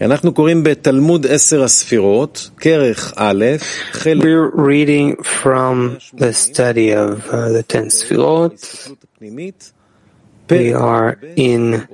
אנחנו 0.00 0.34
קוראים 0.34 0.62
בתלמוד 0.62 1.26
עשר 1.26 1.64
הספירות, 1.64 2.50
כרך 2.56 3.12
א', 3.16 3.44
חלק... 3.92 4.24
We're 4.24 4.50
reading 4.56 5.22
from 5.22 5.98
the 6.12 6.32
study 6.32 6.92
of 6.92 7.30
uh, 7.30 7.48
the 7.52 7.62
ten 7.62 7.86
Sfirot. 7.88 8.58
We 10.50 10.74
are 10.74 11.18
in 11.36 11.88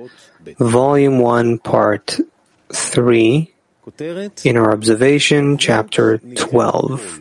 volume 0.59 1.19
1, 1.19 1.59
part 1.59 2.19
3, 2.73 3.49
in 4.43 4.57
our 4.57 4.71
observation, 4.73 5.57
chapter 5.57 6.19
12. 6.35 7.19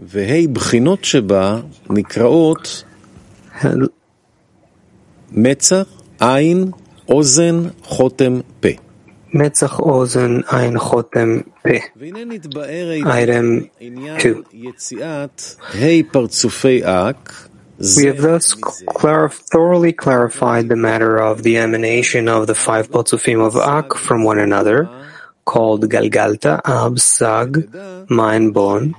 וה' 0.00 0.46
בחינות 0.52 1.04
שבה 1.04 1.60
נקראות 1.90 2.84
מצח, 5.32 5.86
עין, 6.20 6.70
אוזן, 7.08 7.62
חותם, 7.82 8.40
פה. 8.60 8.89
Item 13.06 13.70
2. 14.18 14.46
We 17.96 18.04
have 18.06 18.20
thus 18.20 18.54
thoroughly 19.52 19.92
clarified 19.92 20.68
the 20.68 20.76
matter 20.76 21.16
of 21.16 21.42
the 21.42 21.56
emanation 21.56 22.28
of 22.28 22.46
the 22.46 22.54
five 22.54 22.90
Partsufim 22.90 23.40
of 23.40 23.56
Ak 23.56 23.94
from 23.94 24.22
one 24.24 24.38
another, 24.38 24.88
called 25.46 25.88
Galgalta, 25.88 26.60
Ab, 26.64 26.98
Sag, 26.98 27.72
Mind, 28.10 28.52
Bon. 28.52 28.94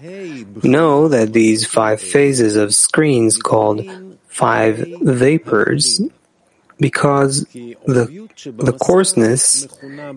Know 0.64 1.08
that 1.10 1.32
these 1.34 1.66
five 1.66 2.02
phases 2.02 2.56
of 2.56 2.74
screens 2.74 3.38
called 3.38 3.86
five 4.28 4.84
vapors 5.02 6.02
because 6.82 7.46
the, 7.54 8.28
the 8.58 8.76
coarseness 8.82 9.68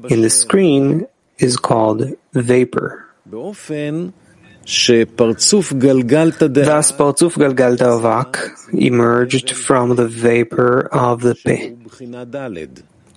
in 0.09 0.23
the 0.23 0.31
screen 0.31 1.07
is 1.39 1.59
called 1.59 2.15
vapor. 2.33 3.07
Thus, 3.27 3.69
Parzuf 6.93 7.37
Galgal 7.37 7.77
Davak 7.77 8.51
emerged 8.73 9.51
from 9.51 9.95
the 9.95 10.09
vapor 10.09 10.89
of 10.91 11.21
the 11.21 11.35
Pe, 11.35 11.75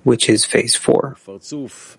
which 0.03 0.27
is 0.27 0.43
phase 0.43 0.75
4. 0.75 1.15
Parzuf 1.23 1.97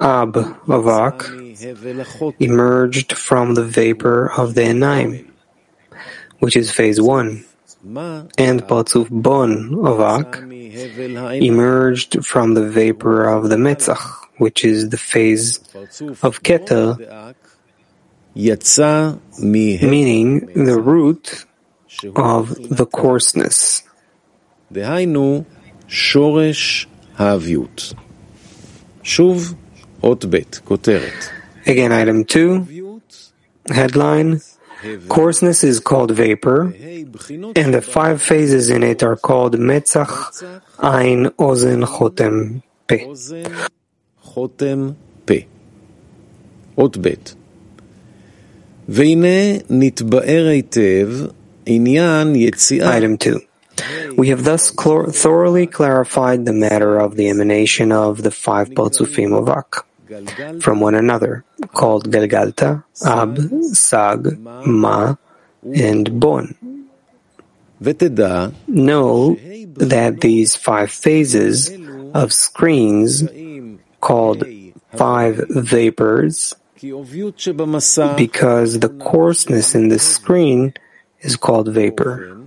Ab 0.00 0.34
Avak 0.68 2.36
emerged 2.38 3.14
from 3.14 3.54
the 3.54 3.64
vapor 3.64 4.30
of 4.36 4.54
the 4.54 4.60
Enaim, 4.60 5.30
which 6.40 6.56
is 6.56 6.70
phase 6.70 7.00
1 7.00 7.42
and 8.38 8.62
Partzuf 8.62 9.08
Bon 9.10 9.84
of 9.86 10.00
Ak 10.00 10.36
emerged 11.42 12.24
from 12.24 12.54
the 12.54 12.66
vapor 12.68 13.24
of 13.28 13.50
the 13.50 13.56
Metzach, 13.56 14.00
which 14.38 14.64
is 14.64 14.88
the 14.88 14.96
phase 14.96 15.58
of 16.22 16.42
Keter, 16.42 17.34
meaning 19.42 20.46
the 20.64 20.80
root 20.80 21.44
of 22.16 22.56
the 22.76 22.86
coarseness. 22.86 23.82
Again, 31.66 31.92
item 31.92 32.24
two, 32.24 33.00
headline. 33.68 34.40
Coarseness 35.08 35.64
is 35.64 35.80
called 35.80 36.10
vapor, 36.10 36.74
and 37.56 37.72
the 37.74 37.80
five 37.82 38.20
phases 38.20 38.68
in 38.70 38.82
it 38.82 39.02
are 39.02 39.16
called 39.16 39.54
Metzach, 39.56 40.10
Ein, 40.78 41.30
Ozen, 41.38 41.84
Chotem, 41.84 42.62
Pe. 42.86 42.98
Chotem, 44.24 44.94
Pe. 45.26 45.46
Ot 46.76 47.00
bet. 47.00 47.34
Item 52.82 53.16
2. 53.16 53.40
We 54.16 54.28
have 54.28 54.44
thus 54.44 54.70
clor- 54.70 55.10
thoroughly 55.10 55.66
clarified 55.66 56.44
the 56.44 56.52
matter 56.52 56.98
of 56.98 57.16
the 57.16 57.28
emanation 57.28 57.90
of 57.90 58.22
the 58.22 58.30
five 58.30 58.70
Partsufim 58.70 59.32
of 59.36 59.48
Ak 59.48 59.86
from 60.60 60.80
one 60.80 60.94
another, 60.94 61.44
called 61.72 62.10
Galgalta, 62.10 62.84
Ab, 63.04 63.38
Sag, 63.74 64.38
Ma, 64.66 65.16
and 65.74 66.20
Bon. 66.20 66.54
Know 68.68 69.36
that 69.76 70.20
these 70.20 70.56
five 70.56 70.90
phases 70.90 71.70
of 72.14 72.32
screens 72.32 73.24
called 74.00 74.44
five 74.96 75.44
vapors 75.50 76.54
because 78.16 78.78
the 78.78 78.88
coarseness 79.00 79.74
in 79.74 79.88
the 79.88 79.98
screen 79.98 80.74
is 81.20 81.36
called 81.36 81.68
vapor. 81.68 82.43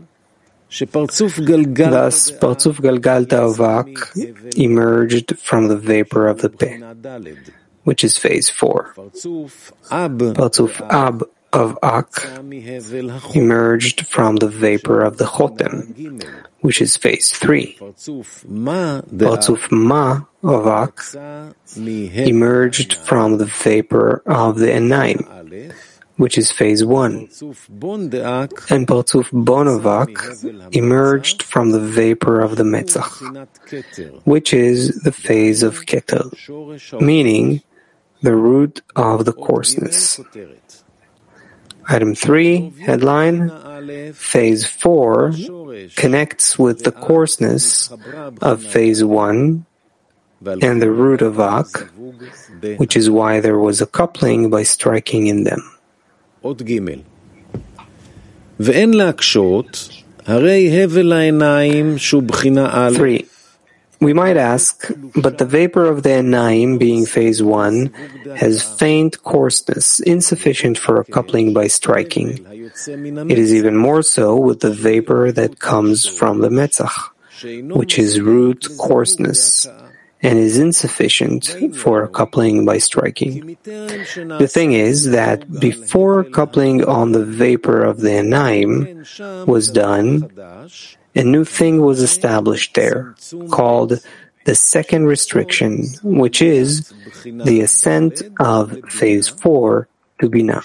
Thus, 0.69 2.31
Parzuf 2.31 2.78
Galgal 2.81 3.25
Davak 3.25 4.57
emerged 4.57 5.38
from 5.39 5.67
the 5.69 5.78
vapor 5.78 6.28
of 6.28 6.41
the 6.41 6.50
Pe, 6.50 6.79
which 7.83 8.03
is 8.03 8.17
phase 8.17 8.50
4. 8.50 8.94
Parzuf 8.97 9.72
Ab 10.91 11.23
of 11.53 11.78
Ak 11.81 12.11
emerged 13.33 14.05
from 14.07 14.35
the 14.35 14.50
vapor 14.50 15.01
of 15.01 15.17
the 15.17 15.25
Chotem, 15.25 16.22
which 16.59 16.81
is 16.81 16.97
phase 16.97 17.31
3. 17.31 17.78
Parzuf 17.79 19.72
Ma 19.72 20.22
of 20.44 20.67
Ak 20.67 20.99
emerged 22.17 22.94
from 22.94 23.38
the 23.38 23.45
vapor 23.45 24.22
of 24.25 24.59
the 24.59 24.67
Enaim, 24.67 25.25
which 26.17 26.38
is 26.38 26.51
phase 26.51 26.83
one. 26.83 27.29
And 28.69 28.85
Parzuf 28.88 29.31
Bonovak 29.31 30.75
emerged 30.75 31.44
from 31.44 31.72
the 31.72 31.79
vapor 31.79 32.41
of 32.41 32.57
the 32.57 32.63
Metzach, 32.63 33.47
which 34.25 34.53
is 34.53 35.01
the 35.01 35.11
phase 35.11 35.63
of 35.63 35.85
Keter, 35.85 36.29
meaning 37.00 37.61
the 38.22 38.35
root 38.35 38.81
of 38.95 39.25
the 39.25 39.33
coarseness. 39.33 40.19
Item 41.89 42.16
3, 42.16 42.73
headline, 42.81 43.49
Phase 44.13 44.66
4 44.66 45.34
connects 45.95 46.59
with 46.59 46.84
the 46.84 46.91
coarseness 46.91 47.89
of 48.41 48.63
Phase 48.63 49.03
1 49.03 49.66
and 50.61 50.81
the 50.81 50.91
root 50.91 51.22
of 51.22 51.39
Ak, 51.39 51.89
which 52.78 52.97
is 52.97 53.09
why 53.09 53.39
there 53.39 53.57
was 53.57 53.81
a 53.81 53.85
coupling 53.85 54.49
by 54.49 54.63
striking 54.63 55.28
in 55.28 55.44
them. 55.44 55.61
אות 56.44 56.62
ג' 56.62 56.78
ואין 58.60 58.94
להקשות, 58.94 59.88
הרי 60.27 60.83
הבל 60.83 61.12
העיניים 61.12 61.99
שהוא 61.99 62.22
בחינה 62.22 62.69
א' 62.72 62.97
3. 62.97 63.22
We 64.03 64.12
might 64.12 64.37
ask, 64.37 64.91
but 65.15 65.38
the 65.38 65.44
vapor 65.44 65.84
of 65.84 66.03
the 66.03 66.15
Enaim, 66.22 66.77
being 66.77 67.06
phase 67.06 67.41
1, 67.41 67.93
has 68.37 68.60
faint 68.60 69.22
coarseness, 69.22 70.00
insufficient 70.00 70.77
for 70.77 70.99
a 70.99 71.05
coupling 71.05 71.53
by 71.55 71.69
striking. 71.69 72.44
היוצא 72.50 72.97
מן 72.97 73.31
It 73.31 73.38
is 73.38 73.55
even 73.55 73.77
more 73.77 74.03
so 74.03 74.37
with 74.37 74.59
the 74.59 74.72
vapor 74.72 75.31
that 75.31 75.60
comes 75.60 76.05
from 76.05 76.41
the 76.41 76.49
Metzach, 76.49 77.12
שאינו 77.31 77.77
which 77.77 77.97
is 77.97 78.21
root 78.21 78.66
coarseness, 78.77 79.69
and 80.28 80.38
is 80.38 80.58
insufficient 80.58 81.56
for 81.78 82.06
coupling 82.10 82.66
by 82.66 82.78
striking. 82.78 83.58
The 83.64 84.50
thing 84.52 84.74
is 84.74 85.12
that 85.12 85.50
before 85.50 86.26
coupling 86.26 86.84
on 86.84 87.14
the 87.14 87.24
vapor 87.24 87.82
of 87.82 88.02
the 88.02 88.10
Enaim 88.10 89.48
was 89.48 89.72
done, 89.72 90.30
a 91.16 91.24
new 91.24 91.46
thing 91.46 91.82
was 91.82 92.02
established 92.02 92.74
there, 92.74 93.16
called 93.50 94.02
the 94.44 94.56
second 94.56 95.06
restriction, 95.06 95.86
which 96.04 96.42
is 96.42 96.94
the 97.24 97.62
ascent 97.62 98.22
of 98.38 98.78
phase 98.90 99.30
four 99.30 99.88
to 100.19 100.29
Bina. 100.29 100.61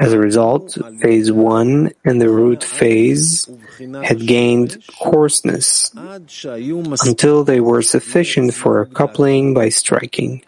As 0.00 0.12
a 0.12 0.18
result, 0.18 0.78
phase 1.00 1.30
1 1.30 1.92
and 2.04 2.20
the 2.20 2.28
root 2.28 2.64
phase 2.64 3.48
had 4.02 4.26
gained 4.26 4.82
coarseness 4.98 5.92
until 5.94 7.44
they 7.44 7.60
were 7.60 7.82
sufficient 7.82 8.54
for 8.54 8.86
coupling 8.86 9.54
by 9.54 9.68
striking. 9.68 10.42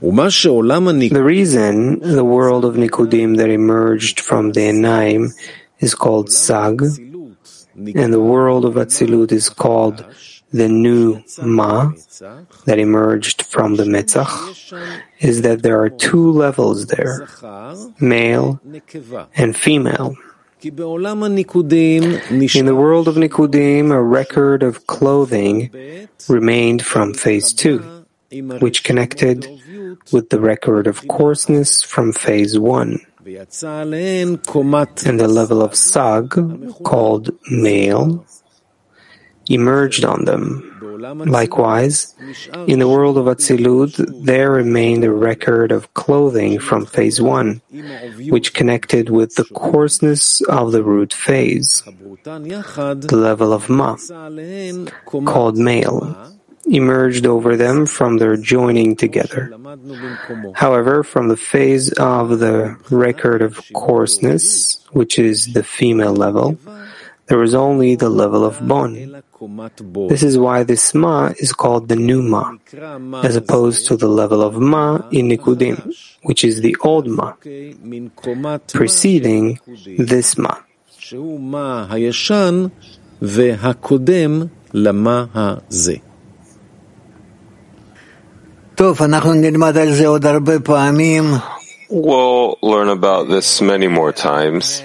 The 0.00 1.22
reason 1.22 2.00
the 2.00 2.24
world 2.24 2.64
of 2.64 2.74
Nikudim 2.74 3.36
that 3.36 3.50
emerged 3.50 4.20
from 4.20 4.52
the 4.52 4.62
Enaim 4.62 5.30
is 5.78 5.94
called 5.94 6.30
Sag, 6.32 6.82
and 6.82 8.12
the 8.12 8.20
world 8.20 8.64
of 8.64 8.74
Atzilut 8.74 9.30
is 9.32 9.48
called 9.48 10.04
the 10.52 10.68
new 10.68 11.22
Ma 11.42 11.92
that 12.66 12.78
emerged 12.78 13.42
from 13.42 13.76
the 13.76 13.84
Metzach 13.84 14.32
is 15.20 15.42
that 15.42 15.62
there 15.62 15.80
are 15.82 15.88
two 15.88 16.30
levels 16.30 16.86
there, 16.86 17.28
male 18.00 18.60
and 19.34 19.56
female. 19.56 20.16
In 20.64 20.76
the 20.76 20.84
world 22.76 23.08
of 23.08 23.16
Nikudim, 23.16 23.90
a 23.90 24.00
record 24.00 24.62
of 24.62 24.86
clothing 24.86 26.08
remained 26.28 26.82
from 26.84 27.14
phase 27.14 27.52
two, 27.52 28.06
which 28.60 28.84
connected 28.84 29.48
with 30.12 30.30
the 30.30 30.38
record 30.40 30.86
of 30.86 31.08
coarseness 31.08 31.82
from 31.82 32.12
phase 32.12 32.56
one. 32.58 33.00
And 33.24 33.40
the 35.20 35.28
level 35.28 35.62
of 35.62 35.74
Sag, 35.74 36.30
called 36.84 37.30
male, 37.50 38.24
emerged 39.48 40.04
on 40.04 40.24
them. 40.24 40.68
Likewise, 41.02 42.14
in 42.68 42.78
the 42.78 42.88
world 42.88 43.18
of 43.18 43.26
Atzilut, 43.26 44.24
there 44.24 44.52
remained 44.52 45.04
a 45.04 45.10
record 45.10 45.72
of 45.72 45.92
clothing 45.94 46.60
from 46.60 46.86
phase 46.86 47.20
one, 47.20 47.60
which 48.28 48.54
connected 48.54 49.10
with 49.10 49.34
the 49.34 49.44
coarseness 49.52 50.40
of 50.42 50.70
the 50.70 50.84
root 50.84 51.12
phase, 51.12 51.82
the 52.22 53.08
level 53.10 53.52
of 53.52 53.68
ma, 53.68 53.96
called 55.26 55.58
male, 55.58 56.32
emerged 56.66 57.26
over 57.26 57.56
them 57.56 57.86
from 57.86 58.18
their 58.18 58.36
joining 58.36 58.94
together. 58.94 59.52
However, 60.54 61.02
from 61.02 61.26
the 61.28 61.36
phase 61.36 61.90
of 61.94 62.38
the 62.38 62.76
record 62.90 63.42
of 63.42 63.60
coarseness, 63.74 64.78
which 64.92 65.18
is 65.18 65.52
the 65.52 65.64
female 65.64 66.14
level, 66.14 66.56
there 67.32 67.42
is 67.42 67.54
only 67.54 67.94
the 67.96 68.10
level 68.10 68.44
of 68.44 68.60
Bon. 68.68 68.92
This 70.12 70.22
is 70.22 70.36
why 70.36 70.64
this 70.64 70.94
Ma 70.94 71.32
is 71.38 71.54
called 71.54 71.88
the 71.88 71.96
new 71.96 72.20
Ma, 72.20 72.52
as 73.24 73.36
opposed 73.36 73.86
to 73.86 73.96
the 73.96 74.06
level 74.06 74.42
of 74.42 74.60
Ma 74.60 75.00
in 75.10 75.28
Nikudim, 75.28 75.78
which 76.24 76.44
is 76.44 76.60
the 76.60 76.76
old 76.82 77.06
Ma, 77.08 77.32
preceding 78.70 79.58
this 79.96 80.36
Ma. 80.36 80.56
We'll 91.94 92.56
learn 92.62 92.88
about 92.88 93.28
this 93.28 93.60
many 93.62 93.88
more 93.88 94.12
times. 94.12 94.82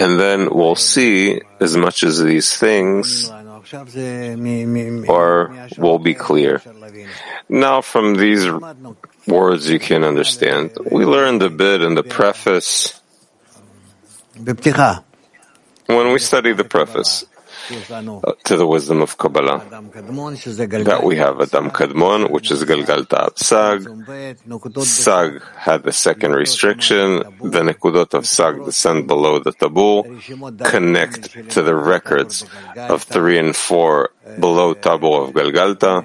And 0.00 0.18
then 0.18 0.48
we'll 0.50 0.74
see 0.74 1.40
as 1.60 1.76
much 1.76 2.02
as 2.02 2.20
these 2.22 2.56
things 2.56 3.30
or 5.08 5.68
will 5.76 5.98
be 5.98 6.14
clear. 6.14 6.62
Now, 7.48 7.80
from 7.82 8.14
these 8.14 8.46
words, 9.26 9.68
you 9.68 9.78
can 9.78 10.04
understand. 10.04 10.70
We 10.90 11.04
learned 11.04 11.42
a 11.42 11.50
bit 11.50 11.82
in 11.82 11.94
the 11.94 12.02
preface. 12.02 13.00
When 15.86 16.12
we 16.12 16.18
study 16.18 16.52
the 16.52 16.64
preface, 16.64 17.24
to 18.44 18.56
the 18.56 18.66
wisdom 18.66 19.02
of 19.02 19.18
Kabbalah. 19.18 19.60
That 19.68 21.00
we 21.04 21.16
have 21.16 21.40
Adam 21.40 21.70
Kadmon, 21.70 22.30
which 22.30 22.50
is 22.50 22.64
Galgalta 22.64 23.38
Sag. 23.38 23.84
Sag 24.84 25.42
had 25.56 25.82
the 25.82 25.92
second 25.92 26.32
restriction. 26.32 27.18
The 27.40 27.60
Nekudot 27.60 28.14
of 28.14 28.26
Sag 28.26 28.64
descend 28.64 29.06
below 29.06 29.38
the 29.38 29.52
Tabu. 29.52 30.02
connect 30.64 31.50
to 31.50 31.62
the 31.62 31.74
records 31.74 32.44
of 32.76 33.02
three 33.02 33.38
and 33.38 33.54
four 33.54 34.10
below 34.40 34.74
Tabu 34.74 35.12
of 35.12 35.32
Galgalta. 35.32 36.04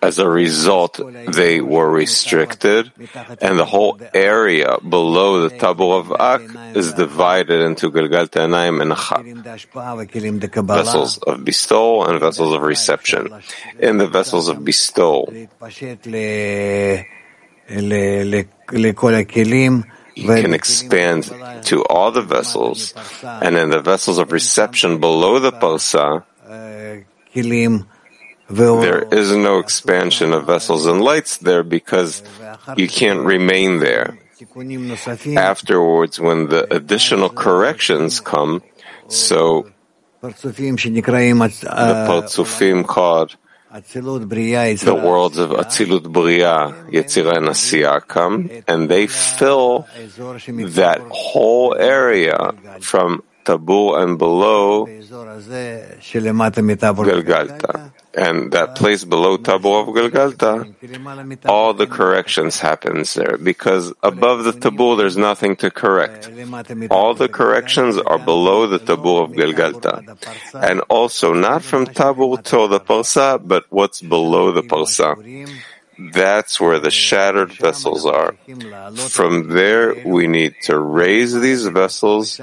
As 0.00 0.18
a 0.18 0.28
result, 0.28 1.00
they 1.26 1.60
were 1.60 1.90
restricted, 1.90 2.92
and 3.40 3.58
the 3.58 3.64
whole 3.64 3.98
area 4.14 4.78
below 4.78 5.48
the 5.48 5.56
Tabu 5.56 5.90
of 5.90 6.12
Ak 6.12 6.42
is 6.76 6.92
divided 6.92 7.60
into 7.62 7.90
Galgalta 7.90 8.46
Enaim 8.46 8.80
and 8.80 8.94
Chak, 8.94 9.26
vessels 10.66 11.18
of 11.18 11.44
bestowal 11.44 12.06
and 12.06 12.20
vessels 12.20 12.54
of 12.54 12.62
reception. 12.62 13.42
In 13.80 13.98
the 13.98 14.06
vessels 14.06 14.48
of 14.48 14.64
bestowal, 14.64 15.28
you 15.34 15.48
can 20.26 20.54
expand 20.54 21.22
to 21.64 21.84
all 21.84 22.10
the 22.12 22.22
vessels, 22.22 22.94
and 23.24 23.56
in 23.56 23.70
the 23.70 23.80
vessels 23.80 24.18
of 24.18 24.30
reception 24.30 24.98
below 25.00 25.38
the 25.40 25.52
Parsa, 25.52 26.24
there 28.80 29.02
is 29.02 29.30
no 29.36 29.58
expansion 29.58 30.32
of 30.32 30.46
vessels 30.46 30.86
and 30.86 31.02
lights 31.02 31.36
there 31.38 31.62
because 31.62 32.22
you 32.76 32.88
can't 32.88 33.20
remain 33.20 33.78
there. 33.80 34.18
Afterwards, 35.36 36.20
when 36.20 36.48
the 36.48 36.66
additional 36.74 37.28
corrections 37.28 38.20
come, 38.20 38.62
so 39.08 39.68
the 40.22 40.28
Partsufim 42.08 42.86
called 42.86 43.36
the 43.70 44.94
worlds 44.94 45.36
of 45.38 45.50
Atzilut 45.50 46.10
Bria, 46.10 46.72
Yetzira 46.90 47.36
and 47.36 47.48
Asiya 47.48 48.00
come, 48.06 48.48
and 48.66 48.88
they 48.88 49.06
fill 49.06 49.86
that 50.72 51.00
whole 51.10 51.74
area 51.76 52.52
from 52.80 53.22
Tabu 53.44 53.94
and 53.94 54.18
below 54.18 54.86
Galgalta 57.04 57.92
and 58.18 58.52
that 58.52 58.74
place 58.74 59.04
below 59.04 59.36
Tabu 59.36 59.72
of 59.74 59.86
Galgalta, 59.88 61.46
all 61.46 61.72
the 61.72 61.86
corrections 61.86 62.58
happens 62.58 63.14
there 63.14 63.38
because 63.38 63.92
above 64.02 64.44
the 64.44 64.52
Tabu 64.52 64.96
there's 64.96 65.16
nothing 65.16 65.56
to 65.56 65.70
correct. 65.70 66.28
All 66.90 67.14
the 67.14 67.28
corrections 67.28 67.96
are 67.96 68.18
below 68.18 68.66
the 68.66 68.80
Tabu 68.80 69.16
of 69.18 69.30
Galgalta, 69.32 69.94
and 70.54 70.80
also 70.88 71.32
not 71.32 71.62
from 71.62 71.86
Tabu 71.86 72.36
to 72.36 72.66
the 72.66 72.80
Parsa, 72.80 73.38
but 73.42 73.64
what's 73.70 74.02
below 74.02 74.52
the 74.52 74.62
Parsa. 74.62 75.14
That's 75.98 76.60
where 76.60 76.78
the 76.78 76.92
shattered 76.92 77.52
vessels 77.52 78.06
are. 78.06 78.36
From 79.08 79.48
there, 79.48 80.06
we 80.06 80.28
need 80.28 80.54
to 80.62 80.78
raise 80.78 81.34
these 81.34 81.66
vessels 81.66 82.38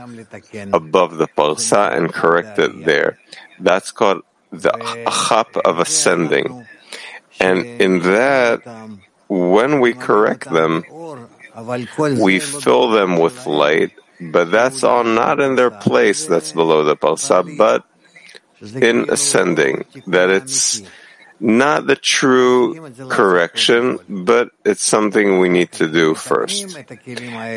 above 0.73 1.15
the 1.15 1.27
parsa 1.27 1.95
and 1.95 2.11
correct 2.11 2.59
it 2.59 2.83
there. 2.83 3.17
That's 3.57 3.91
called 3.91 4.23
the 4.61 4.71
achap 4.71 5.57
of 5.63 5.79
ascending. 5.79 6.65
And 7.39 7.65
in 7.81 7.99
that, 7.99 8.61
when 9.27 9.79
we 9.79 9.93
correct 9.93 10.49
them, 10.49 10.83
we 12.19 12.39
fill 12.39 12.91
them 12.91 13.17
with 13.17 13.45
light, 13.45 13.91
but 14.19 14.51
that's 14.51 14.83
all 14.83 15.03
not 15.03 15.39
in 15.39 15.55
their 15.55 15.71
place 15.71 16.25
that's 16.25 16.51
below 16.51 16.83
the 16.83 16.95
Parsa, 16.95 17.43
but 17.57 17.83
in 18.61 19.09
ascending, 19.09 19.85
that 20.07 20.29
it's 20.29 20.81
not 21.39 21.87
the 21.87 21.95
true 21.95 22.89
correction, 23.09 23.99
but 24.07 24.51
it's 24.63 24.83
something 24.83 25.39
we 25.39 25.49
need 25.49 25.71
to 25.73 25.91
do 25.91 26.15
first. 26.15 26.77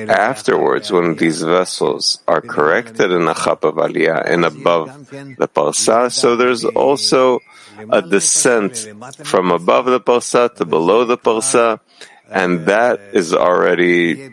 Afterwards, 0.08 0.90
when 0.90 1.14
these 1.14 1.42
vessels 1.42 2.18
are 2.26 2.40
corrected 2.40 3.12
in 3.12 3.24
the 3.24 3.34
Chap 3.34 3.64
of 3.64 3.76
Aliyah 3.76 4.26
and 4.26 4.44
above 4.44 5.10
the 5.10 5.48
Parsa, 5.48 6.10
so 6.10 6.36
there's 6.36 6.64
also 6.64 7.40
a 7.90 8.02
descent 8.02 8.88
from 9.22 9.52
above 9.52 9.86
the 9.86 10.00
Parsa 10.00 10.52
to 10.56 10.64
below 10.64 11.04
the 11.04 11.16
Parsa, 11.18 11.80
and 12.30 12.66
that 12.66 13.00
is 13.12 13.32
already, 13.32 14.28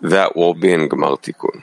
that 0.00 0.36
will 0.36 0.54
be 0.54 0.72
in 0.72 0.88
Gemar 0.88 1.16
Tikkun. 1.20 1.62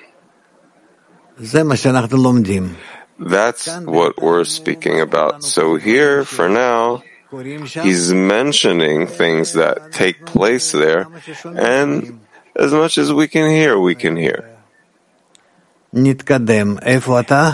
That's 3.19 3.67
what 3.81 4.21
we're 4.21 4.43
speaking 4.45 5.01
about. 5.01 5.43
So 5.43 5.75
here, 5.75 6.23
for 6.23 6.47
now, 6.47 7.03
he's 7.31 8.13
mentioning 8.13 9.07
things 9.07 9.53
that 9.53 9.91
take 9.91 10.25
place 10.25 10.71
there, 10.71 11.07
and 11.43 12.19
as 12.55 12.71
much 12.71 12.97
as 12.97 13.11
we 13.11 13.27
can 13.27 13.49
hear, 13.49 13.79
we 13.79 13.95
can 13.95 14.15
hear. 14.15 14.49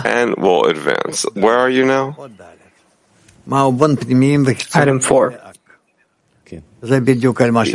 And 0.04 0.34
we'll 0.36 0.64
advance. 0.66 1.24
Where 1.34 1.56
are 1.56 1.70
you 1.70 1.84
now? 1.86 2.16
Item 4.74 5.00
4. 5.00 5.40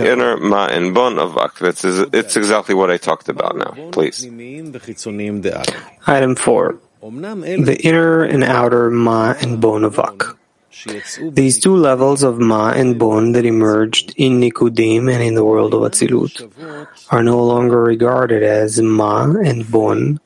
The 0.06 0.12
inner 0.12 0.38
ma 0.38 0.68
and 0.68 0.94
bon 0.94 1.18
of 1.18 1.36
Ak. 1.38 1.62
It's 2.14 2.36
exactly 2.36 2.76
what 2.76 2.92
I 2.92 2.98
talked 2.98 3.30
about 3.30 3.58
now. 3.58 3.74
Please. 3.92 4.26
Item 6.06 6.36
4 6.36 6.78
the 7.66 7.78
inner 7.84 8.24
and 8.24 8.44
outer 8.44 8.90
ma 8.90 9.34
and 9.42 9.62
Bon 9.62 9.84
of 9.84 9.98
Ak. 10.00 10.36
These 11.34 11.60
two 11.60 11.76
levels 11.76 12.24
of 12.24 12.40
ma 12.40 12.72
and 12.72 12.98
Bon 13.00 13.32
that 13.34 13.46
emerged 13.46 14.14
in 14.18 14.40
Nikudim 14.40 15.12
and 15.12 15.24
in 15.24 15.34
the 15.36 15.44
world 15.44 15.74
of 15.74 15.82
Atzilut 15.82 16.50
are 17.12 17.24
no 17.24 17.44
longer 17.44 17.82
regarded 17.82 18.44
as 18.44 18.80
ma 18.82 19.24
and 19.24 19.70
Bon 19.70 20.20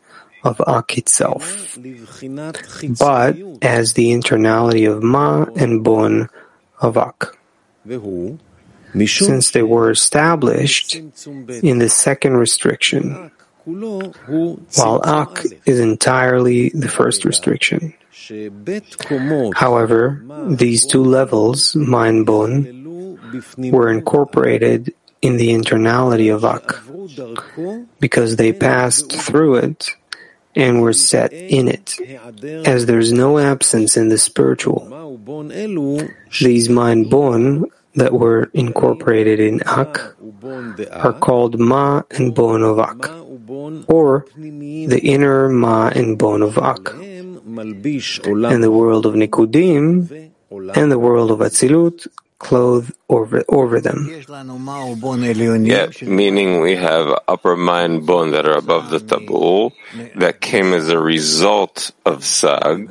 of 0.43 0.59
Ak 0.67 0.97
itself, 0.97 1.77
but 2.99 3.37
as 3.61 3.93
the 3.93 4.11
internality 4.11 4.91
of 4.91 5.01
ma 5.01 5.45
and 5.55 5.83
Bon 5.83 6.29
of 6.81 6.97
Ak. 6.97 7.37
Since 9.07 9.51
they 9.51 9.63
were 9.63 9.89
established 9.89 10.95
in 11.63 11.79
the 11.79 11.89
second 11.89 12.37
restriction, 12.37 13.31
while 13.65 15.01
Ak 15.03 15.43
is 15.65 15.79
entirely 15.79 16.69
the 16.69 16.89
first 16.89 17.25
restriction. 17.25 17.93
However, 19.55 20.23
these 20.49 20.85
two 20.85 21.03
levels, 21.03 21.75
Mayan 21.75 22.23
Bon, 22.23 23.31
were 23.57 23.89
incorporated 23.91 24.93
in 25.21 25.37
the 25.37 25.49
internality 25.49 26.33
of 26.33 26.43
Ak. 26.45 26.79
because 27.99 28.35
they 28.35 28.53
passed 28.53 29.11
through 29.11 29.55
it 29.55 29.89
and 30.55 30.81
were 30.81 30.93
set 30.93 31.33
in 31.33 31.67
it. 31.67 31.95
As 32.67 32.85
there's 32.85 33.11
no 33.11 33.39
absence 33.39 33.97
in 33.97 34.09
the 34.09 34.17
spiritual, 34.17 34.87
these 36.39 36.69
Mayan 36.69 37.09
Bon 37.09 37.65
that 37.95 38.13
were 38.13 38.49
incorporated 38.53 39.39
in 39.39 39.61
Ak 39.65 40.15
are 40.91 41.13
called 41.13 41.59
Ma 41.59 42.01
and 42.11 42.33
Bon 42.35 42.61
of 42.63 42.79
Ak, 42.79 43.09
or 43.87 44.25
the 44.35 44.99
inner 45.03 45.49
Ma 45.49 45.89
and 45.89 46.17
Bon 46.17 46.41
of 46.41 46.57
Ak, 46.57 46.93
and 46.93 47.43
the 48.63 48.71
world 48.71 49.05
of 49.05 49.13
Nikudim 49.13 50.31
and 50.75 50.91
the 50.91 50.99
world 50.99 51.31
of 51.31 51.39
Atzilut 51.39 52.07
clothe 52.39 52.91
over, 53.09 53.43
over 53.47 53.79
them. 53.79 54.09
Yeah, 55.65 55.87
meaning 56.01 56.59
we 56.59 56.75
have 56.75 57.19
upper 57.27 57.55
Mayan 57.55 58.05
Bon 58.05 58.31
that 58.31 58.45
are 58.45 58.57
above 58.57 58.89
the 58.89 58.99
tabul 58.99 59.71
that 60.15 60.41
came 60.41 60.73
as 60.73 60.89
a 60.89 60.99
result 60.99 61.91
of 62.05 62.25
Sag, 62.25 62.89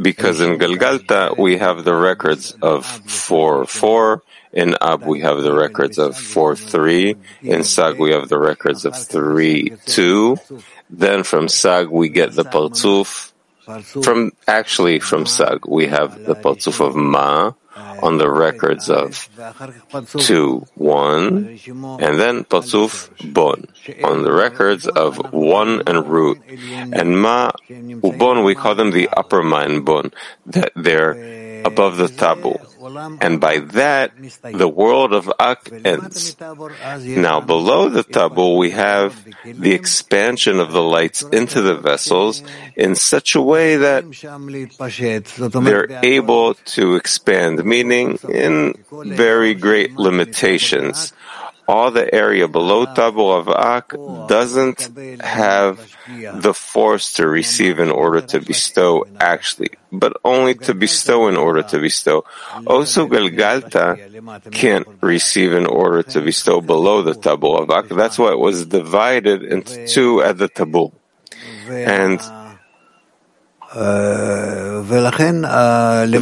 because 0.00 0.40
in 0.40 0.58
Galgalta 0.58 1.36
we 1.36 1.56
have 1.56 1.84
the 1.84 1.94
records 1.94 2.52
of 2.62 2.86
4 2.86 3.66
4, 3.66 4.22
in 4.54 4.76
Ab 4.80 5.04
we 5.04 5.20
have 5.20 5.42
the 5.42 5.52
records 5.52 5.98
of 5.98 6.16
4 6.16 6.56
3, 6.56 7.16
in 7.42 7.64
Sag 7.64 7.98
we 7.98 8.12
have 8.12 8.28
the 8.28 8.38
records 8.38 8.84
of 8.86 8.96
3 8.96 9.74
2, 9.84 10.38
then 10.90 11.24
from 11.24 11.48
Sag 11.48 11.88
we 11.90 12.08
get 12.08 12.32
the 12.32 12.44
Partzuf, 12.44 13.32
from 14.02 14.30
actually 14.46 15.00
from 15.00 15.26
Sag 15.26 15.66
we 15.66 15.86
have 15.86 16.24
the 16.24 16.34
Partzuf 16.34 16.80
of 16.80 16.94
Ma, 16.94 17.52
on 17.74 18.18
the 18.18 18.30
records 18.30 18.88
of 18.88 19.28
2, 20.06 20.66
1, 20.74 21.58
and 21.98 22.20
then 22.20 22.44
Partsuf, 22.44 23.10
Bon, 23.32 23.66
on 24.04 24.22
the 24.22 24.32
records 24.32 24.86
of 24.86 25.32
1 25.32 25.82
and 25.86 26.06
Root. 26.06 26.38
And 26.46 27.20
Ma, 27.20 27.50
Ubon, 27.68 28.44
we 28.44 28.54
call 28.54 28.74
them 28.74 28.92
the 28.92 29.08
upper 29.08 29.42
Mayan 29.42 29.82
Bon, 29.82 30.12
that 30.46 30.70
they're 30.76 31.14
above 31.64 31.96
the 31.96 32.08
Tabu. 32.08 32.54
And 33.20 33.40
by 33.40 33.58
that, 33.72 34.12
the 34.42 34.68
world 34.68 35.12
of 35.12 35.32
Ak 35.38 35.72
ends. 35.84 36.36
Now, 37.06 37.40
below 37.40 37.88
the 37.88 38.02
Tabu, 38.02 38.56
we 38.56 38.70
have 38.70 39.16
the 39.44 39.72
expansion 39.72 40.60
of 40.60 40.72
the 40.72 40.82
lights 40.82 41.22
into 41.22 41.62
the 41.62 41.74
vessels 41.74 42.42
in 42.76 42.94
such 42.94 43.34
a 43.34 43.40
way 43.40 43.76
that 43.76 44.04
they're 45.64 46.04
able 46.04 46.54
to 46.76 46.96
expand, 46.96 47.64
meaning 47.64 48.18
in 48.28 48.74
very 48.90 49.54
great 49.54 49.96
limitations 49.96 51.12
all 51.66 51.90
the 51.90 52.12
area 52.14 52.46
below 52.48 52.84
Tabu 52.86 53.28
of 53.28 53.48
Ak 53.48 53.94
doesn't 54.28 54.90
have 55.20 55.80
the 56.06 56.52
force 56.52 57.14
to 57.14 57.26
receive 57.26 57.78
in 57.78 57.90
order 57.90 58.20
to 58.20 58.40
bestow 58.40 59.06
actually, 59.18 59.70
but 59.90 60.12
only 60.24 60.54
to 60.54 60.74
bestow 60.74 61.28
in 61.28 61.36
order 61.36 61.62
to 61.62 61.78
bestow. 61.78 62.24
Also 62.66 63.06
Galgalta 63.06 63.96
can't 64.52 64.86
receive 65.00 65.52
in 65.52 65.66
order 65.66 66.02
to 66.02 66.20
bestow 66.20 66.60
below 66.60 67.02
the 67.02 67.14
Tabu 67.14 67.52
of 67.52 67.70
Ak. 67.70 67.88
That's 67.88 68.18
why 68.18 68.32
it 68.32 68.38
was 68.38 68.66
divided 68.66 69.42
into 69.42 69.86
two 69.86 70.22
at 70.22 70.38
the 70.38 70.48
Tabu. 70.48 70.92
And 71.68 72.20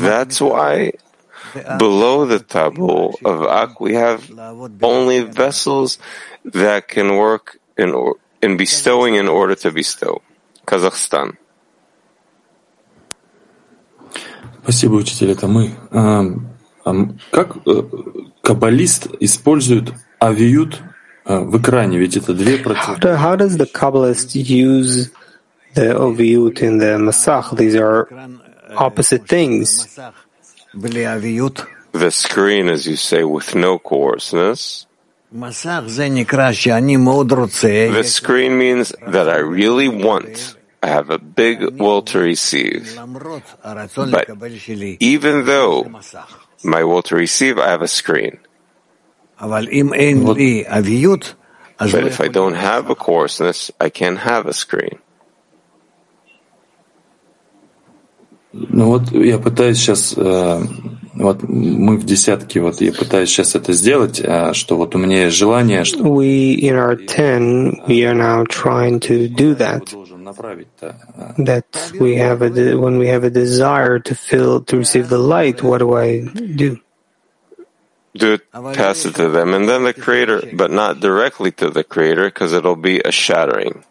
that's 0.00 0.40
why 0.40 0.92
below 1.77 2.25
the 2.25 2.39
tabu 2.39 3.11
of 3.23 3.43
Ak, 3.43 3.79
we 3.79 3.93
have 3.93 4.29
only 4.81 5.21
vessels 5.21 5.97
that 6.45 6.87
can 6.87 7.15
work 7.15 7.59
in, 7.77 7.93
in 8.41 8.57
bestowing 8.57 9.15
in 9.15 9.27
order 9.27 9.55
to 9.55 9.71
bestow. 9.71 10.21
Kazakhstan. 10.65 11.37
Спасибо, 14.63 14.95
учитель, 14.95 15.31
это 15.31 15.47
мы. 15.47 15.71
Как 17.31 17.57
каббалист 18.41 19.07
использует 19.21 19.93
авиют 20.19 20.81
в 21.25 21.57
экране? 21.57 21.97
Ведь 21.97 22.17
это 22.17 22.33
две 22.33 22.57
How, 22.57 23.15
how 23.15 23.35
does 23.37 23.57
the 23.57 23.65
Kabbalist 23.65 24.35
use 24.35 25.09
the 25.73 25.93
aviyut 25.93 26.61
in 26.61 26.79
the 26.79 26.97
masach? 26.97 27.55
These 27.55 27.75
are 27.75 28.09
opposite 28.75 29.27
things. 29.27 29.97
The 31.92 32.10
screen, 32.10 32.68
as 32.68 32.86
you 32.86 32.96
say, 32.96 33.22
with 33.24 33.54
no 33.54 33.78
coarseness. 33.78 34.86
The 37.92 38.04
screen 38.04 38.58
means 38.58 38.92
that 39.06 39.28
I 39.28 39.38
really 39.38 39.88
want. 39.88 40.56
I 40.82 40.88
have 40.88 41.10
a 41.10 41.18
big 41.18 41.80
will 41.80 42.02
to 42.02 42.18
receive. 42.18 42.96
But 42.96 44.28
even 45.00 45.44
though 45.44 45.84
my 46.64 46.82
will 46.84 47.02
to 47.02 47.14
receive, 47.16 47.58
I 47.58 47.68
have 47.68 47.82
a 47.82 47.88
screen. 47.88 48.38
But 51.78 52.04
if 52.06 52.20
I 52.20 52.28
don't 52.28 52.54
have 52.54 52.90
a 52.90 52.94
coarseness, 52.94 53.70
I 53.80 53.90
can't 53.90 54.18
have 54.18 54.46
a 54.46 54.52
screen. 54.52 54.98
Ну 58.53 58.87
вот 58.87 59.11
я 59.11 59.37
пытаюсь 59.37 59.77
сейчас, 59.77 60.15
вот 60.15 61.43
мы 61.43 61.97
в 61.97 62.05
десятке, 62.05 62.59
вот 62.61 62.81
я 62.81 62.91
пытаюсь 62.91 63.29
сейчас 63.29 63.55
это 63.55 63.73
сделать, 63.73 64.23
что 64.53 64.77
вот 64.77 64.95
у 64.95 64.97
меня 64.97 65.25
есть 65.25 65.37
желание, 65.37 65.83
что... 65.83 66.03
We, 66.03 66.55
in 66.55 66.75
our 66.75 66.95
ten, 66.95 67.81
we 67.87 68.03
are 68.03 68.15
now 68.15 68.45
trying 68.45 68.99
to 69.01 69.27
do 69.27 69.53
that. 69.55 69.93
That 71.37 71.65
we 71.99 72.15
have 72.15 72.41
a, 72.41 72.49
when 72.77 72.97
we 72.97 73.07
have 73.07 73.23
a 73.23 73.29
desire 73.29 73.99
to 73.99 74.15
feel, 74.15 74.61
to 74.63 74.77
receive 74.77 75.09
the 75.09 75.17
light, 75.19 75.61
what 75.61 75.79
do 75.79 75.93
I 75.95 76.25
do? 76.25 76.77
Do 78.15 78.33
it, 78.33 78.51
pass 78.51 79.05
it 79.05 79.15
to 79.15 79.29
them, 79.29 79.53
and 79.53 79.69
then 79.69 79.83
the 79.83 79.93
Creator, 79.93 80.49
but 80.53 80.71
not 80.71 80.99
directly 80.99 81.51
to 81.51 81.69
the 81.69 81.83
Creator, 81.83 82.25
because 82.29 82.53
it'll 82.53 82.75
be 82.75 82.99
a 82.99 83.11
shattering. 83.11 83.83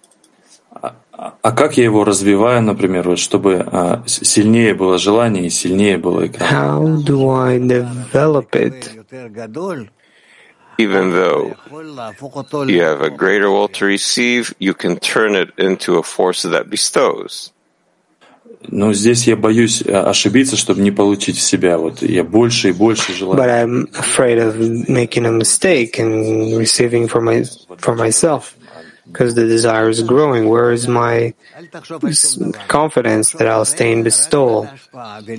А 1.21 1.51
как 1.51 1.77
я 1.77 1.83
его 1.83 2.03
развиваю, 2.03 2.63
например, 2.63 3.07
вот, 3.09 3.19
чтобы 3.19 4.03
сильнее 4.07 4.73
было 4.73 4.97
желание 4.97 5.45
и 5.45 5.49
сильнее 5.51 5.99
было 5.99 6.25
экран? 6.25 6.49
How 6.49 7.03
do 7.03 7.29
I 7.29 7.59
develop 7.59 8.49
it? 8.53 8.89
Even 10.79 11.11
though 11.11 11.55
you 12.65 12.81
have 12.81 13.01
a 13.03 13.11
greater 13.11 13.51
will 13.51 13.67
to 13.67 13.85
receive, 13.85 14.55
you 14.57 14.73
can 14.73 14.97
turn 14.97 15.35
it 15.35 15.51
into 15.57 15.99
a 15.99 16.01
force 16.01 16.41
that 16.41 16.69
bestows. 16.71 17.51
Но 18.67 18.91
здесь 18.93 19.27
я 19.27 19.35
боюсь 19.35 19.83
ошибиться, 19.83 20.55
чтобы 20.55 20.81
не 20.81 20.91
получить 20.91 21.37
в 21.37 21.41
себя. 21.41 21.77
Вот 21.77 22.01
я 22.01 22.23
больше 22.23 22.69
и 22.69 22.71
больше 22.71 23.13
желаю. 23.13 23.39
But 23.39 23.49
I'm 23.49 23.87
afraid 23.93 24.39
of 24.39 24.57
making 24.87 25.25
a 25.27 25.31
mistake 25.31 25.99
and 25.99 26.57
receiving 26.57 27.07
for 27.07 27.21
my 27.21 27.43
for 27.77 27.95
myself 27.95 28.55
because 29.11 29.35
the 29.35 29.47
desire 29.47 29.89
is 29.89 30.01
growing. 30.03 30.47
Where 30.47 30.71
is 30.71 30.87
my 30.87 31.33
confidence 32.67 33.33
that 33.33 33.47
I'll 33.47 33.65
stay 33.65 33.91
in 33.91 34.03
bestowal? 34.03 34.69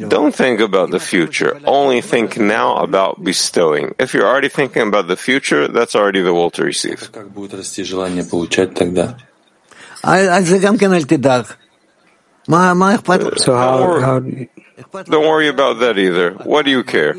Don't 0.08 0.34
think 0.34 0.60
about 0.60 0.90
the 0.90 1.00
future. 1.00 1.60
Only 1.64 2.00
think 2.00 2.38
now 2.38 2.76
about 2.76 3.22
bestowing. 3.24 3.94
If 3.98 4.14
you're 4.14 4.26
already 4.26 4.48
thinking 4.48 4.88
about 4.88 5.08
the 5.08 5.16
future, 5.16 5.68
that's 5.68 5.96
already 5.96 6.20
the 6.20 6.34
will 6.34 6.50
to 6.52 6.64
receive. 6.64 7.10
So 13.38 13.54
how, 13.54 14.00
how 14.00 14.20
don't 15.04 15.26
worry 15.26 15.48
about 15.48 15.80
that 15.80 15.98
either. 15.98 16.32
What 16.32 16.64
do 16.64 16.70
you 16.70 16.82
care? 16.82 17.14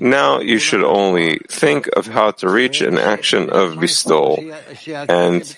Now 0.00 0.40
you 0.40 0.58
should 0.58 0.82
only 0.82 1.38
think 1.48 1.88
of 1.96 2.06
how 2.06 2.30
to 2.32 2.48
reach 2.48 2.80
an 2.80 2.98
action 2.98 3.50
of 3.50 3.78
bestowal 3.78 4.38
and 4.86 5.56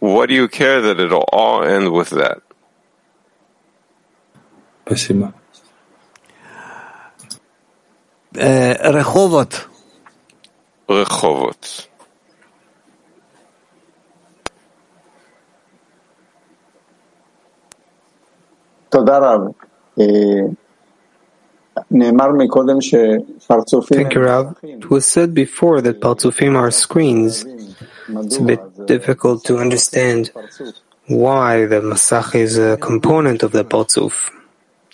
what 0.00 0.28
do 0.28 0.34
you 0.34 0.48
care 0.48 0.80
that 0.80 1.00
it'll 1.00 1.28
all 1.32 1.64
end 1.64 1.92
with 1.92 2.10
that? 2.10 2.38
Спасибо. 4.86 5.32
רחובות. 8.80 9.68
Rehovot. 10.88 11.86
תודה 18.88 19.18
רב. 19.18 19.40
אה, 20.00 20.04
Thank 21.74 24.14
you, 24.14 24.20
Rav. 24.20 24.56
It 24.62 24.90
was 24.90 25.06
said 25.06 25.34
before 25.34 25.80
that 25.80 26.00
Partsufim 26.00 26.56
are 26.56 26.70
screens. 26.70 27.44
it's 28.09 28.37
a 28.37 28.43
bit 28.43 28.87
difficult 28.87 29.43
to 29.45 29.57
understand 29.57 30.31
why 31.07 31.65
the 31.65 31.81
Masach 31.81 32.35
is 32.35 32.57
a 32.57 32.77
component 32.77 33.43
of 33.43 33.51
the 33.51 33.63
Partsuf. 33.63 34.31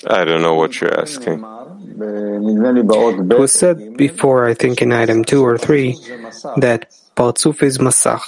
I 0.08 0.26
don't 0.26 0.42
know 0.42 0.56
what 0.56 0.82
you're 0.82 1.00
asking. 1.00 1.46
It 2.00 3.40
was 3.40 3.54
said 3.54 3.98
before, 3.98 4.48
I 4.48 4.54
think 4.54 4.82
in 4.82 4.92
item 4.92 5.24
2 5.24 5.46
or 5.46 5.58
3, 5.58 5.94
that 6.58 6.92
Partsuf 7.16 7.64
is 7.64 7.78
Masach. 7.78 8.22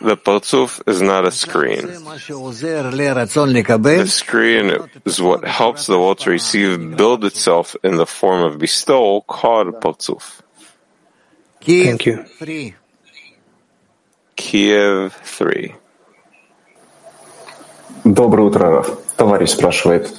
The 0.00 0.16
Partsuf 0.16 0.80
is 0.86 1.02
not 1.02 1.26
a 1.26 1.30
screen. 1.30 1.86
The 1.86 1.98
screen 4.06 4.76
is 5.04 5.20
what 5.20 5.44
helps 5.44 5.86
the 5.86 5.98
will 5.98 6.14
to 6.16 6.30
receive 6.30 6.96
build 6.96 7.24
itself 7.24 7.76
in 7.82 7.96
the 7.96 8.06
form 8.06 8.44
of 8.44 8.58
bestowal 8.58 9.22
called 9.22 9.80
Partsuf. 9.80 10.42
Thank 11.60 12.06
you. 12.06 12.24
Kiev 14.36 15.12
3. 15.38 15.74
Доброе 18.04 18.42
утро, 18.42 18.70
Раф. 18.70 18.98
Товарищ 19.16 19.50
спрашивает. 19.50 20.14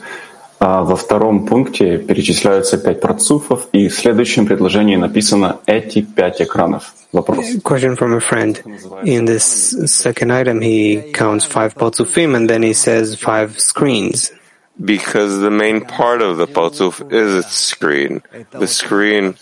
А 0.59 0.83
во 0.83 0.97
втором 0.97 1.45
пункте 1.45 1.97
перечисляются 1.97 2.77
пять 2.77 2.99
процуфов, 2.99 3.67
и 3.71 3.87
в 3.87 3.95
следующем 3.95 4.45
предложении 4.45 4.97
написано 4.97 5.59
«эти 5.65 6.01
пять 6.01 6.41
экранов». 6.41 6.93
Вопрос. 7.13 7.45
Question 7.63 7.95
from 7.95 8.13
a 8.13 8.19
friend. 8.19 8.61
In 9.03 9.25
this 9.25 9.73
second 9.87 10.31
item, 10.31 10.59
he 10.59 11.11
counts 11.13 11.45
five 11.45 11.73
Partsufim 11.75 12.35
and 12.35 12.49
then 12.49 12.61
he 12.61 12.73
says 12.73 13.15
five 13.15 13.57
screens. 13.57 14.33
Because 14.83 15.39
the 15.39 15.51
main 15.51 15.81
part 15.85 16.21
of 16.21 16.37
the 16.37 16.47
Partsuf 16.47 17.11
is 17.11 17.45
its 17.45 17.53
screen. 17.53 18.21
The 18.51 18.67
screen 18.67 19.35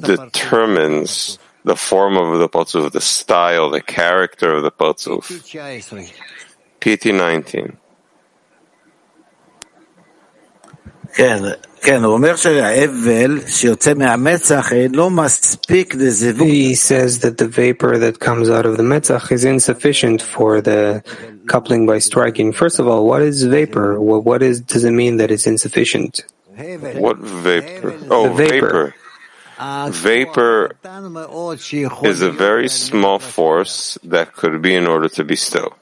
determines 0.00 1.38
the 1.64 1.74
form 1.76 2.16
of 2.16 2.38
the 2.38 2.48
Partsuf, 2.48 2.92
the 2.92 3.00
style, 3.00 3.70
the 3.70 3.80
character 3.82 4.54
of 4.54 4.62
the 4.62 4.70
Partsuf. 4.70 5.26
PT 6.80 7.06
19. 7.06 7.76
He 16.46 16.74
says 16.74 17.20
that 17.20 17.38
the 17.38 17.48
vapor 17.48 17.98
that 17.98 18.20
comes 18.20 18.50
out 18.50 18.66
of 18.66 18.76
the 18.76 18.82
metzach 18.82 19.30
is 19.32 19.44
insufficient 19.44 20.22
for 20.22 20.60
the 20.60 21.02
coupling 21.46 21.86
by 21.86 21.98
striking. 21.98 22.52
First 22.52 22.78
of 22.78 22.86
all, 22.88 23.06
what 23.06 23.22
is 23.22 23.42
vapor? 23.44 24.00
Well, 24.00 24.20
what 24.20 24.42
is, 24.42 24.60
does 24.60 24.84
it 24.84 24.92
mean 24.92 25.16
that 25.18 25.30
it's 25.30 25.46
insufficient? 25.46 26.24
What 27.00 27.18
vapor? 27.18 27.98
Oh, 28.10 28.32
vapor. 28.34 28.94
vapor. 29.90 29.90
Vapor 29.90 30.72
is 32.04 32.22
a 32.22 32.30
very 32.30 32.68
small 32.68 33.18
force 33.18 33.98
that 34.04 34.34
could 34.34 34.62
be 34.62 34.74
in 34.74 34.86
order 34.86 35.08
to 35.08 35.24
bestow. 35.24 35.74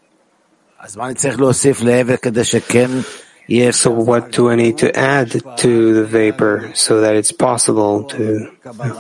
Yes, 3.49 3.77
so 3.77 3.93
what 3.93 4.33
do 4.33 4.49
I 4.51 4.57
need 4.57 4.79
to 4.79 4.97
add 4.97 5.31
to 5.59 5.95
the 5.95 6.05
vapor 6.05 6.73
so 6.75 7.03
that 7.03 7.15
it's 7.15 7.31
possible 7.31 8.05
to 8.05 8.51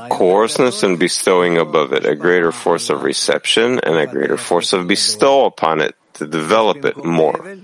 coarseness 0.08 0.84
and 0.84 0.98
bestowing 0.98 1.58
above 1.58 1.92
it, 1.92 2.06
a 2.06 2.14
greater 2.14 2.52
force 2.52 2.88
of 2.88 3.02
reception 3.02 3.80
and 3.80 3.96
a 3.96 4.06
greater 4.06 4.36
force 4.36 4.72
of 4.72 4.86
bestow 4.86 5.46
upon 5.46 5.80
it 5.80 5.96
to 6.14 6.26
develop 6.26 6.84
it 6.84 7.04
more. 7.04 7.56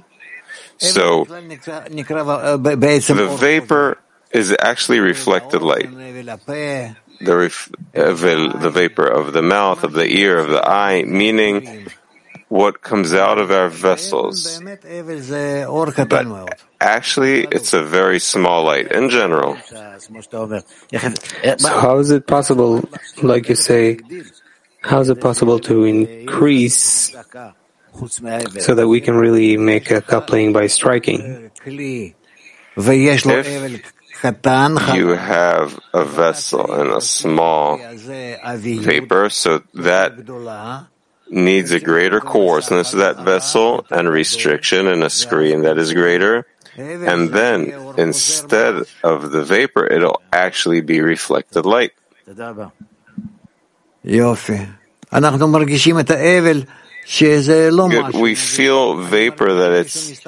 So 0.78 1.24
the 1.24 1.48
vapor 3.38 3.98
is 4.32 4.56
actually 4.58 4.98
reflected 4.98 5.62
light. 5.62 5.88
The, 7.20 7.36
ref- 7.36 7.70
uh, 7.94 8.12
the 8.14 8.70
vapor 8.74 9.06
of 9.06 9.32
the 9.32 9.42
mouth, 9.42 9.84
of 9.84 9.92
the 9.92 10.06
ear, 10.06 10.38
of 10.38 10.48
the 10.48 10.68
eye, 10.68 11.04
meaning 11.04 11.86
what 12.52 12.82
comes 12.82 13.14
out 13.14 13.38
of 13.38 13.50
our 13.50 13.70
vessels. 13.70 14.60
But 14.60 14.84
actually, 16.80 17.46
it's 17.50 17.72
a 17.72 17.82
very 17.82 18.20
small 18.20 18.64
light 18.64 18.92
in 18.92 19.08
general. 19.08 19.56
So 19.56 19.96
how 21.80 21.98
is 21.98 22.10
it 22.10 22.26
possible, 22.26 22.84
like 23.22 23.48
you 23.48 23.54
say, 23.54 24.00
how 24.82 25.00
is 25.00 25.08
it 25.08 25.18
possible 25.18 25.60
to 25.60 25.84
increase 25.84 27.16
so 28.60 28.74
that 28.74 28.86
we 28.86 29.00
can 29.00 29.16
really 29.16 29.56
make 29.56 29.90
a 29.90 30.02
coupling 30.02 30.52
by 30.52 30.66
striking? 30.66 31.50
If 31.64 32.14
you 34.94 35.08
have 35.16 35.80
a 35.94 36.04
vessel 36.04 36.70
and 36.70 36.90
a 36.90 37.00
small 37.00 37.78
vapor, 37.78 39.30
so 39.30 39.62
that 39.72 40.18
needs 41.32 41.72
a 41.72 41.80
greater 41.80 42.20
coarseness 42.20 42.92
is 42.92 43.00
that 43.00 43.16
vessel 43.24 43.86
and 43.90 44.08
restriction 44.08 44.86
and 44.86 45.02
a 45.02 45.10
screen 45.10 45.62
that 45.62 45.78
is 45.78 45.92
greater. 45.94 46.46
And 47.08 47.30
then, 47.30 47.68
instead 47.98 48.84
of 49.02 49.30
the 49.32 49.42
vapor, 49.44 49.86
it'll 49.86 50.22
actually 50.32 50.80
be 50.82 51.00
reflected 51.00 51.66
light. 51.66 51.92
Good. 57.90 58.00
We 58.20 58.34
feel 58.34 58.96
vapor 59.02 59.52
that 59.52 59.72
it's. 59.72 60.24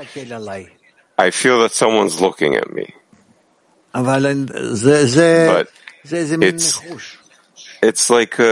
I 1.16 1.30
feel 1.30 1.60
that 1.60 1.72
someone's 1.72 2.20
looking 2.20 2.56
at 2.56 2.70
me. 2.72 2.92
But 5.54 5.68
it's, 6.42 6.80
it's 7.82 8.10
like 8.10 8.38
a 8.38 8.44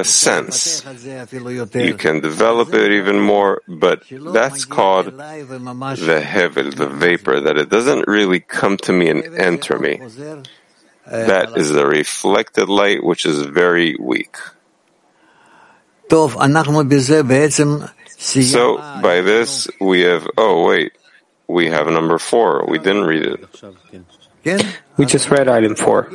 a 0.00 0.04
sense. 0.04 0.84
You 1.74 1.94
can 1.94 2.20
develop 2.20 2.74
it 2.74 2.92
even 2.92 3.20
more, 3.20 3.62
but 3.68 4.02
that's 4.10 4.64
called 4.64 5.06
the 5.06 6.22
hevel, 6.34 6.74
the 6.74 6.88
vapor, 6.88 7.40
that 7.40 7.56
it 7.56 7.68
doesn't 7.68 8.08
really 8.08 8.40
come 8.40 8.76
to 8.78 8.92
me 8.92 9.08
and 9.08 9.22
enter 9.36 9.78
me. 9.78 10.00
That 11.06 11.56
is 11.56 11.70
the 11.70 11.86
reflected 11.86 12.68
light, 12.68 13.02
which 13.02 13.26
is 13.26 13.42
very 13.42 13.96
weak. 13.98 14.36
So 18.18 18.76
by 19.02 19.20
this 19.22 19.68
we 19.80 20.00
have, 20.02 20.26
oh 20.36 20.66
wait, 20.66 20.92
we 21.48 21.68
have 21.68 21.86
number 21.88 22.18
four. 22.18 22.66
We 22.66 22.78
didn't 22.78 23.04
read 23.04 23.26
it. 23.26 23.40
We 24.96 25.06
just 25.06 25.30
read 25.30 25.48
item 25.48 25.74
four. 25.74 26.10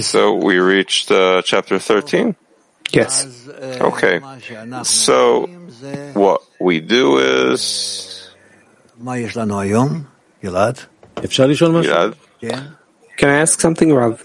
So 0.00 0.34
we 0.34 0.58
reached 0.58 1.10
uh, 1.10 1.42
chapter 1.42 1.78
13. 1.78 2.36
Yes. 2.92 3.48
Okay. 3.80 4.20
So 4.84 5.46
what 6.14 6.42
we 6.60 6.80
do 6.80 7.18
is. 7.18 8.30
Gilad, 10.42 10.86
can 13.16 13.28
I 13.28 13.38
ask 13.38 13.60
something, 13.60 13.92
Rav? 13.92 14.22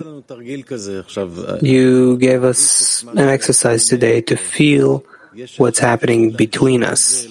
You 1.61 2.17
gave 2.17 2.43
us 2.43 3.03
an 3.03 3.29
exercise 3.29 3.85
today 3.85 4.21
to 4.21 4.35
feel 4.35 5.05
what's 5.57 5.79
happening 5.79 6.31
between 6.31 6.83
us. 6.83 7.25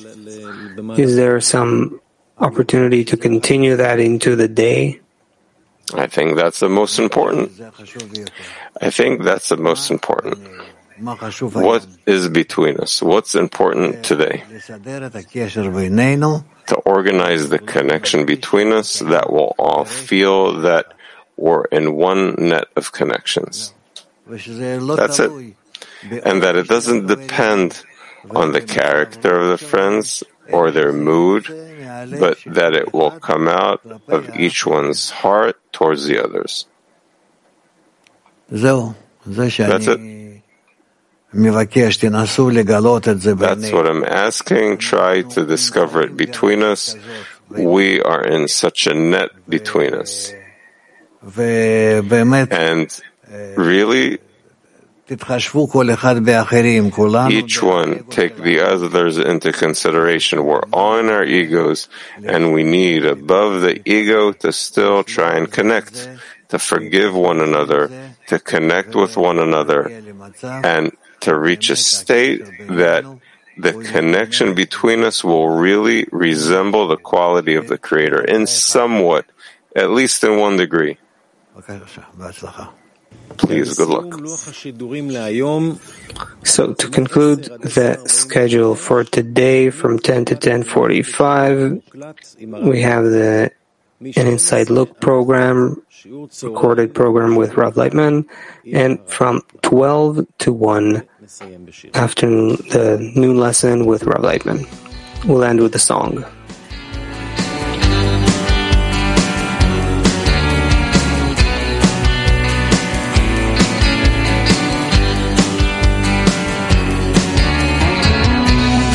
Is 0.97 1.17
there 1.17 1.41
some 1.41 2.01
opportunity 2.39 3.05
to 3.05 3.17
continue 3.17 3.77
that 3.77 3.99
into 3.99 4.37
the 4.37 4.49
day? 4.49 5.01
I 5.95 6.07
think 6.07 6.37
that's 6.37 6.61
the 6.61 6.69
most 6.69 6.99
important. 6.99 7.53
I 8.81 8.91
think 8.91 9.23
that's 9.23 9.49
the 9.49 9.57
most 9.57 9.91
important. 9.91 10.39
What 11.63 11.87
is 12.07 12.29
between 12.29 12.79
us? 12.79 13.03
What's 13.03 13.35
important 13.35 14.05
today? 14.05 14.43
To 16.67 16.77
organize 16.85 17.49
the 17.49 17.59
connection 17.59 18.27
between 18.27 18.73
us 18.73 18.99
that 19.01 19.31
we'll 19.33 19.55
all 19.59 19.85
feel 19.85 20.61
that 20.63 20.95
we're 21.37 21.65
in 21.67 21.95
one 21.95 22.35
net 22.39 22.67
of 22.77 22.93
connections. 22.93 23.73
That's 24.97 25.19
it. 25.21 25.31
And 26.25 26.43
that 26.43 26.57
it 26.57 26.67
doesn't 26.69 27.07
depend 27.07 27.83
on 28.31 28.53
the 28.53 28.61
character 28.61 29.39
of 29.39 29.49
the 29.51 29.59
friends 29.65 30.25
or 30.51 30.71
their 30.71 30.93
mood, 30.93 31.47
but 32.19 32.39
that 32.47 32.75
it 32.75 32.93
will 32.93 33.13
come 33.21 33.47
out 33.49 33.81
of 34.09 34.35
each 34.37 34.67
one's 34.67 35.11
heart 35.11 35.61
towards 35.73 36.07
the 36.07 36.23
others. 36.23 36.67
That's 39.69 39.87
it. 39.87 40.01
That's 43.61 43.73
what 43.73 43.87
I'm 43.87 44.05
asking. 44.05 44.79
Try 44.79 45.23
to 45.37 45.45
discover 45.45 46.03
it 46.03 46.17
between 46.17 46.63
us. 46.63 46.97
We 47.49 48.01
are 48.03 48.25
in 48.25 48.49
such 48.49 48.87
a 48.89 48.95
net 48.95 49.31
between 49.49 49.95
us. 49.95 50.33
And 52.51 52.89
really, 53.57 54.19
each 57.31 57.63
one 57.63 58.03
take 58.11 58.37
the 58.43 58.59
others 58.61 59.19
into 59.19 59.53
consideration. 59.53 60.43
We're 60.45 60.67
all 60.73 60.99
in 60.99 61.09
our 61.09 61.23
egos 61.23 61.87
and 62.27 62.53
we 62.53 62.65
need 62.65 63.05
above 63.07 63.63
the 63.63 63.79
ego 63.87 64.33
to 64.43 64.51
still 64.53 65.05
try 65.05 65.37
and 65.39 65.47
connect, 65.51 66.11
to 66.51 66.59
forgive 66.59 67.15
one 67.15 67.41
another, 67.41 67.87
to 68.27 68.39
connect 68.41 68.95
with 68.99 69.17
one 69.17 69.39
another 69.39 69.87
and 70.65 70.91
to 71.27 71.37
reach 71.37 71.71
a 71.71 71.77
state 71.77 72.43
that 72.71 73.03
the 73.59 73.73
connection 73.93 74.55
between 74.55 75.03
us 75.03 75.25
will 75.25 75.49
really 75.51 76.07
resemble 76.13 76.87
the 76.87 76.97
quality 76.97 77.55
of 77.57 77.67
the 77.67 77.79
Creator 77.79 78.23
in 78.25 78.47
somewhat, 78.47 79.27
at 79.75 79.91
least 79.91 80.23
in 80.23 80.39
one 80.39 80.57
degree. 80.57 80.99
Please, 83.39 83.77
good 83.77 83.89
luck. 83.89 84.07
So 86.45 86.73
to 86.75 86.87
conclude 86.89 87.45
the 87.77 87.99
schedule 88.07 88.75
for 88.75 89.03
today 89.05 89.71
from 89.71 89.99
10 89.99 90.25
to 90.27 90.37
10:45, 90.37 91.83
we 92.63 92.83
have 92.83 93.05
the 93.05 93.51
an 94.01 94.27
inside 94.27 94.69
look 94.69 95.01
program, 95.01 95.83
recorded 96.43 96.95
program 96.95 97.35
with 97.35 97.57
Rav 97.57 97.75
Laitman, 97.75 98.27
and 98.71 99.01
from 99.09 99.43
12 99.63 100.27
to 100.39 100.53
1 100.53 101.03
afternoon, 101.95 102.57
the 102.71 103.13
noon 103.17 103.37
lesson 103.37 103.85
with 103.85 104.05
Rav 104.05 104.23
Laitman. 104.23 104.65
We'll 105.27 105.43
end 105.43 105.61
with 105.61 105.75
a 105.75 105.79
song. 105.79 106.25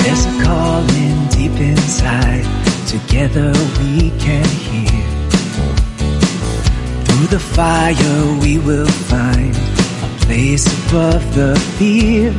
There's 0.03 0.25
a 0.25 0.43
calling 0.45 1.27
deep 1.29 1.59
inside. 1.59 2.45
Together 2.87 3.51
we 3.79 4.09
can 4.19 4.45
hear. 4.45 5.03
Through 7.03 7.27
the 7.27 7.39
fire 7.39 8.39
we 8.41 8.57
will 8.57 8.87
find 8.87 9.70
place 10.31 10.65
above 10.87 11.23
the 11.35 11.51
fear. 11.77 12.31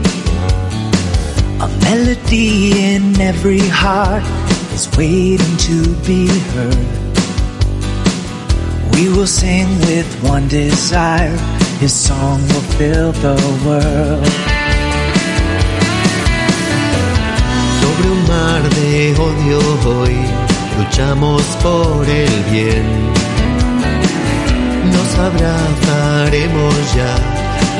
A 1.66 1.68
melody 1.86 2.50
in 2.94 3.20
every 3.20 3.64
heart 3.82 4.24
is 4.76 4.84
waiting 4.96 5.54
to 5.68 5.76
be 6.08 6.22
heard. 6.52 6.90
We 8.94 9.02
will 9.14 9.26
sing 9.26 9.68
with 9.88 10.08
one 10.32 10.48
desire. 10.48 11.36
His 11.82 11.92
song 11.92 12.40
will 12.50 12.66
fill 12.78 13.12
the 13.26 13.36
world. 13.64 14.32
Sobre 17.80 18.06
un 18.16 18.22
mar 18.32 18.62
de 18.78 18.92
odio 19.28 19.60
hoy 19.90 20.16
luchamos 20.78 21.42
por 21.62 22.08
el 22.08 22.36
bien. 22.50 22.86
Nos 24.94 25.10
abrazaremos 25.28 26.74
ya, 26.96 27.31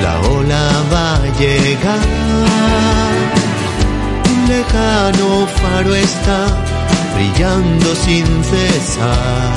la 0.04 0.20
ola 0.30 0.65
va 0.91 1.15
a 1.15 1.28
llegar. 1.39 2.00
Un 4.32 4.39
lejano 4.48 5.48
faro 5.60 5.96
está 5.96 6.39
brillando 7.15 7.96
sin 7.96 8.28
cesar. 8.52 9.54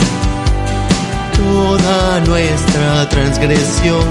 Toda 1.36 2.20
nuestra 2.20 3.08
transgresión 3.08 4.06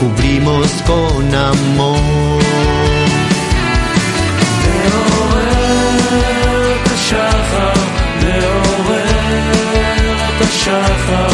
cubrimos 0.00 0.68
con 0.86 1.34
amor. 1.34 2.40
השחר, 7.10 7.72
מעורר 8.22 9.02
את 10.28 10.42
השחר, 10.42 11.33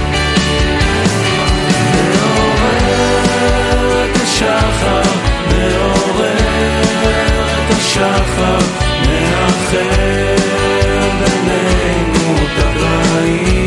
השחר, 8.01 8.57
מאחר 9.07 10.35
בינינו 11.19 12.35
את 12.43 12.63
הרעים. 12.75 13.60